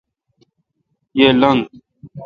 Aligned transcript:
یہ۔ 1.17 1.27
لنگ 1.41 1.59